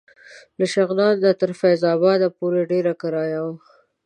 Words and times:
له 0.57 0.65
شغنان 0.73 1.13
نه 1.23 1.31
تر 1.39 1.51
فیض 1.59 1.81
اباد 1.95 2.21
پورې 2.37 2.61
ډېره 2.71 2.93
کرایه 3.01 3.39
وه. 3.45 3.53